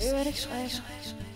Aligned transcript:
Eurex 0.00 0.40
schrijven. 0.40 1.29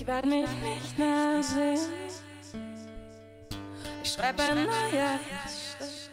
Ich 0.00 0.06
werde 0.06 0.28
mich 0.28 0.48
nicht 0.62 0.98
mehr 0.98 1.42
sehen. 1.42 1.78
Ich 4.02 4.10
schreibe 4.10 4.42
ein 4.42 4.64
neues. 4.64 6.08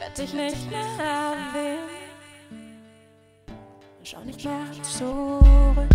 Werd 0.00 0.18
dich 0.18 0.32
nicht 0.34 0.68
mehr 0.68 0.80
erwähnen. 0.98 1.88
Schau 4.02 4.24
nicht 4.24 4.44
mehr 4.44 4.66
zurück. 4.82 5.86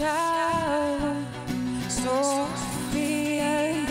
Herum 0.00 1.26
so 1.88 2.46
viel 2.92 3.86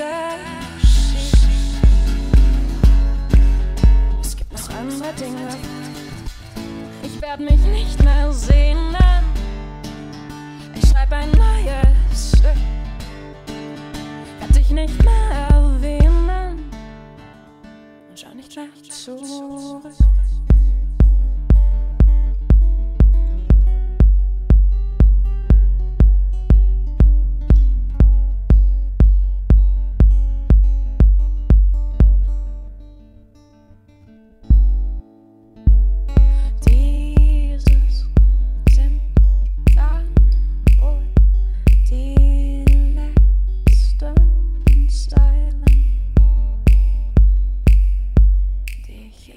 geschieht. 0.82 1.38
Es 4.22 4.36
gibt 4.36 4.52
noch 4.52 4.70
andere 4.70 5.14
Dinge. 5.14 5.48
Ich 7.04 7.22
werde 7.22 7.44
mich 7.44 7.60
nicht 7.62 8.04
mehr 8.04 8.32
sehnen. 8.32 8.79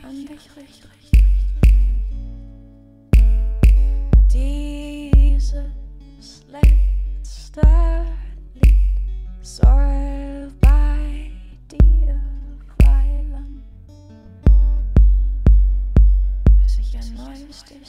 An 0.03 0.27
dich 0.27 0.49
richte. 0.57 0.89
Dieses 4.33 5.53
letzte 6.49 7.61
Lied 8.55 8.77
soll 9.43 10.51
bei 10.61 11.31
dir 11.71 12.21
weilen 12.79 13.63
bis 16.63 16.79
ich 16.79 16.97
ein 16.97 17.15
neues 17.15 17.65
Ding 17.65 17.85